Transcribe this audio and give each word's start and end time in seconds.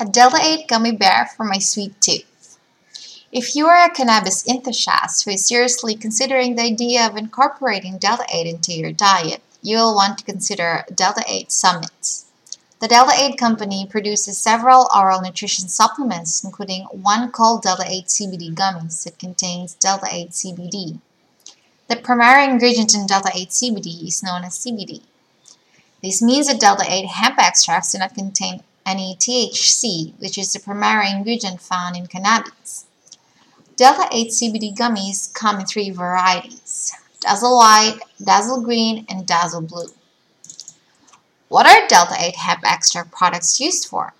a 0.00 0.06
Delta 0.06 0.38
8 0.40 0.66
gummy 0.66 0.92
bear 0.92 1.28
for 1.36 1.44
my 1.44 1.58
sweet 1.58 2.00
tooth. 2.00 2.58
If 3.30 3.54
you 3.54 3.66
are 3.66 3.84
a 3.84 3.90
cannabis 3.90 4.48
enthusiast 4.48 5.24
who 5.24 5.32
is 5.32 5.46
seriously 5.46 5.94
considering 5.94 6.56
the 6.56 6.62
idea 6.62 7.06
of 7.06 7.18
incorporating 7.18 7.98
Delta 7.98 8.24
8 8.32 8.46
into 8.46 8.72
your 8.72 8.92
diet, 8.92 9.42
you 9.60 9.76
will 9.76 9.94
want 9.94 10.16
to 10.16 10.24
consider 10.24 10.86
Delta 10.94 11.22
8 11.28 11.52
Summits. 11.52 12.24
The 12.80 12.88
Delta 12.88 13.12
8 13.14 13.36
company 13.36 13.86
produces 13.86 14.38
several 14.38 14.88
oral 14.96 15.20
nutrition 15.20 15.68
supplements, 15.68 16.42
including 16.42 16.84
one 16.84 17.30
called 17.30 17.62
Delta 17.62 17.84
8 17.86 18.06
CBD 18.06 18.54
gummies 18.54 19.04
that 19.04 19.18
contains 19.18 19.74
Delta 19.74 20.06
8 20.10 20.30
CBD. 20.30 20.98
The 21.88 21.96
primary 21.96 22.50
ingredient 22.50 22.94
in 22.94 23.06
Delta 23.06 23.30
8 23.34 23.50
CBD 23.50 24.08
is 24.08 24.22
known 24.22 24.44
as 24.44 24.58
CBD. 24.58 25.02
This 26.02 26.22
means 26.22 26.46
that 26.46 26.58
Delta 26.58 26.86
8 26.88 27.04
hemp 27.04 27.38
extracts 27.38 27.92
do 27.92 27.98
not 27.98 28.14
contain 28.14 28.62
any 28.86 29.16
THC, 29.16 30.14
which 30.18 30.38
is 30.38 30.52
the 30.52 30.60
primary 30.60 31.10
ingredient 31.10 31.60
found 31.60 31.96
in 31.96 32.06
cannabis. 32.06 32.86
Delta 33.76 34.08
8 34.12 34.28
CBD 34.28 34.76
gummies 34.76 35.32
come 35.32 35.60
in 35.60 35.66
three 35.66 35.90
varieties 35.90 36.92
Dazzle 37.20 37.56
White, 37.56 38.00
Dazzle 38.22 38.62
Green, 38.62 39.06
and 39.08 39.26
Dazzle 39.26 39.62
Blue. 39.62 39.88
What 41.48 41.66
are 41.66 41.88
Delta 41.88 42.14
8 42.18 42.36
hemp 42.36 42.60
extract 42.64 43.10
products 43.10 43.58
used 43.58 43.88
for? 43.88 44.14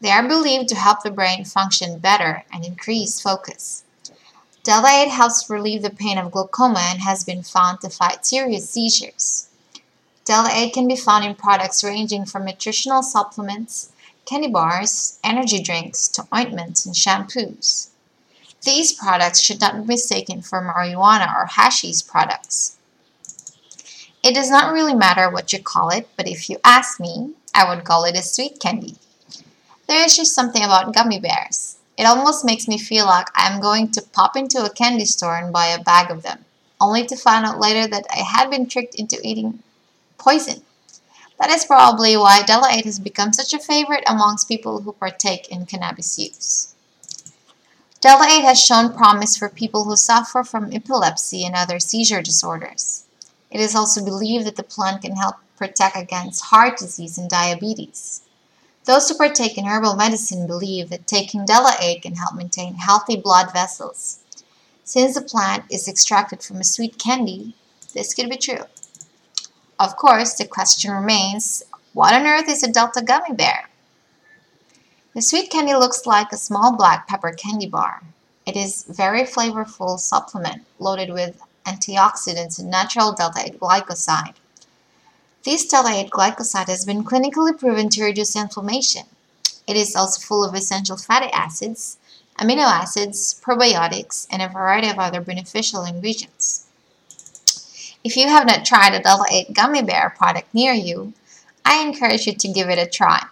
They 0.00 0.10
are 0.10 0.26
believed 0.26 0.68
to 0.68 0.76
help 0.76 1.02
the 1.02 1.10
brain 1.10 1.44
function 1.44 1.98
better 1.98 2.44
and 2.52 2.64
increase 2.64 3.20
focus. 3.20 3.84
Delta 4.62 4.88
8 4.88 5.08
helps 5.08 5.48
relieve 5.48 5.82
the 5.82 5.90
pain 5.90 6.18
of 6.18 6.30
glaucoma 6.30 6.80
and 6.90 7.00
has 7.00 7.24
been 7.24 7.42
found 7.42 7.80
to 7.80 7.88
fight 7.88 8.26
serious 8.26 8.68
seizures. 8.68 9.48
Delta 10.24 10.50
8 10.52 10.74
can 10.74 10.86
be 10.86 10.94
found 10.94 11.24
in 11.24 11.34
products 11.34 11.82
ranging 11.82 12.26
from 12.26 12.44
nutritional 12.44 13.02
supplements, 13.02 13.90
candy 14.28 14.48
bars, 14.48 15.18
energy 15.24 15.62
drinks, 15.62 16.06
to 16.08 16.26
ointments 16.34 16.84
and 16.84 16.94
shampoos. 16.94 17.88
These 18.62 18.92
products 18.92 19.40
should 19.40 19.60
not 19.60 19.80
be 19.80 19.86
mistaken 19.86 20.42
for 20.42 20.60
marijuana 20.60 21.34
or 21.34 21.46
hashish 21.46 22.06
products. 22.06 22.76
It 24.22 24.34
does 24.34 24.50
not 24.50 24.72
really 24.72 24.94
matter 24.94 25.30
what 25.30 25.52
you 25.52 25.62
call 25.62 25.88
it, 25.88 26.08
but 26.16 26.28
if 26.28 26.50
you 26.50 26.58
ask 26.62 27.00
me, 27.00 27.32
I 27.54 27.68
would 27.68 27.84
call 27.84 28.04
it 28.04 28.16
a 28.16 28.22
sweet 28.22 28.60
candy. 28.60 28.96
There 29.86 30.04
is 30.04 30.16
just 30.16 30.34
something 30.34 30.62
about 30.62 30.94
gummy 30.94 31.18
bears. 31.18 31.78
It 31.96 32.04
almost 32.04 32.44
makes 32.44 32.68
me 32.68 32.76
feel 32.76 33.06
like 33.06 33.28
I'm 33.34 33.62
going 33.62 33.90
to 33.92 34.02
pop 34.12 34.36
into 34.36 34.62
a 34.62 34.70
candy 34.70 35.06
store 35.06 35.36
and 35.36 35.52
buy 35.52 35.68
a 35.68 35.82
bag 35.82 36.10
of 36.10 36.22
them, 36.22 36.44
only 36.80 37.06
to 37.06 37.16
find 37.16 37.46
out 37.46 37.60
later 37.60 37.88
that 37.88 38.06
I 38.10 38.18
had 38.18 38.50
been 38.50 38.68
tricked 38.68 38.96
into 38.96 39.18
eating 39.26 39.62
poison. 40.18 40.62
That 41.38 41.50
is 41.50 41.64
probably 41.64 42.16
why 42.16 42.42
Delta 42.42 42.68
8 42.70 42.84
has 42.84 42.98
become 42.98 43.32
such 43.32 43.54
a 43.54 43.60
favorite 43.60 44.02
amongst 44.08 44.48
people 44.48 44.80
who 44.80 44.92
partake 44.92 45.48
in 45.48 45.66
cannabis 45.66 46.18
use. 46.18 46.74
Delta 48.00 48.24
8 48.28 48.42
has 48.42 48.60
shown 48.60 48.92
promise 48.92 49.36
for 49.36 49.48
people 49.48 49.84
who 49.84 49.96
suffer 49.96 50.42
from 50.42 50.72
epilepsy 50.72 51.44
and 51.44 51.54
other 51.54 51.78
seizure 51.78 52.22
disorders. 52.22 53.04
It 53.50 53.60
is 53.60 53.74
also 53.74 54.04
believed 54.04 54.46
that 54.46 54.56
the 54.56 54.62
plant 54.62 55.02
can 55.02 55.16
help 55.16 55.36
protect 55.56 55.96
against 55.96 56.46
heart 56.46 56.76
disease 56.76 57.18
and 57.18 57.30
diabetes. 57.30 58.22
Those 58.84 59.08
who 59.08 59.16
partake 59.16 59.58
in 59.58 59.66
herbal 59.66 59.96
medicine 59.96 60.46
believe 60.46 60.90
that 60.90 61.06
taking 61.06 61.44
Delta 61.44 61.76
8 61.80 62.02
can 62.02 62.14
help 62.16 62.34
maintain 62.34 62.76
healthy 62.76 63.16
blood 63.16 63.52
vessels. 63.52 64.20
Since 64.82 65.14
the 65.14 65.20
plant 65.20 65.64
is 65.70 65.86
extracted 65.86 66.42
from 66.42 66.56
a 66.56 66.64
sweet 66.64 66.98
candy, 66.98 67.54
this 67.94 68.14
could 68.14 68.30
be 68.30 68.36
true. 68.36 68.64
Of 69.80 69.96
course, 69.96 70.34
the 70.34 70.44
question 70.44 70.90
remains, 70.90 71.62
what 71.92 72.12
on 72.12 72.26
earth 72.26 72.48
is 72.48 72.64
a 72.64 72.72
Delta 72.72 73.00
gummy 73.00 73.34
bear? 73.34 73.68
The 75.14 75.22
sweet 75.22 75.50
candy 75.50 75.74
looks 75.74 76.04
like 76.04 76.32
a 76.32 76.36
small 76.36 76.76
black 76.76 77.06
pepper 77.06 77.32
candy 77.32 77.68
bar. 77.68 78.02
It 78.44 78.56
is 78.56 78.88
a 78.88 78.92
very 78.92 79.22
flavorful 79.22 79.98
supplement 79.98 80.62
loaded 80.78 81.12
with 81.12 81.40
antioxidants 81.64 82.58
and 82.58 82.70
natural 82.70 83.12
delta-8 83.12 83.58
glycoside. 83.58 84.34
This 85.44 85.66
delta-8 85.66 86.10
glycoside 86.10 86.68
has 86.68 86.84
been 86.84 87.04
clinically 87.04 87.56
proven 87.56 87.88
to 87.90 88.04
reduce 88.04 88.34
inflammation. 88.34 89.06
It 89.66 89.76
is 89.76 89.94
also 89.94 90.20
full 90.20 90.44
of 90.44 90.54
essential 90.54 90.96
fatty 90.96 91.30
acids, 91.32 91.98
amino 92.38 92.64
acids, 92.64 93.40
probiotics, 93.44 94.26
and 94.30 94.40
a 94.40 94.48
variety 94.48 94.88
of 94.88 94.98
other 94.98 95.20
beneficial 95.20 95.84
ingredients. 95.84 96.67
If 98.08 98.16
you 98.16 98.26
have 98.26 98.46
not 98.46 98.64
tried 98.64 98.94
a 98.94 99.02
Delta 99.02 99.26
8 99.30 99.52
gummy 99.52 99.82
bear 99.82 100.08
product 100.16 100.54
near 100.54 100.72
you, 100.72 101.12
I 101.62 101.82
encourage 101.82 102.26
you 102.26 102.32
to 102.32 102.48
give 102.48 102.70
it 102.70 102.78
a 102.78 102.86
try. 102.86 103.26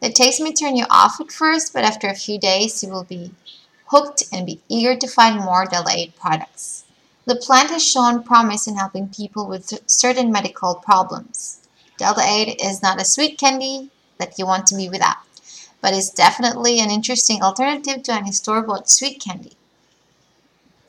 The 0.00 0.10
taste 0.10 0.40
may 0.40 0.52
turn 0.52 0.74
you 0.74 0.86
off 0.90 1.20
at 1.20 1.30
first, 1.30 1.72
but 1.72 1.84
after 1.84 2.08
a 2.08 2.16
few 2.16 2.36
days 2.36 2.82
you 2.82 2.90
will 2.90 3.04
be 3.04 3.30
hooked 3.92 4.24
and 4.32 4.44
be 4.44 4.60
eager 4.68 4.96
to 4.96 5.06
find 5.06 5.36
more 5.36 5.66
Delta 5.66 5.92
8 5.94 6.16
products. 6.16 6.84
The 7.26 7.36
plant 7.36 7.70
has 7.70 7.88
shown 7.88 8.24
promise 8.24 8.66
in 8.66 8.74
helping 8.74 9.08
people 9.08 9.46
with 9.46 9.88
certain 9.88 10.32
medical 10.32 10.74
problems. 10.74 11.60
Delta 11.96 12.22
8 12.24 12.60
is 12.60 12.82
not 12.82 13.00
a 13.00 13.04
sweet 13.04 13.38
candy 13.38 13.88
that 14.18 14.36
you 14.36 14.46
want 14.46 14.66
to 14.66 14.76
be 14.76 14.88
without, 14.88 15.18
but 15.80 15.94
is 15.94 16.10
definitely 16.10 16.80
an 16.80 16.90
interesting 16.90 17.40
alternative 17.40 18.02
to 18.02 18.12
any 18.14 18.32
store-bought 18.32 18.90
sweet 18.90 19.20
candy. 19.20 19.52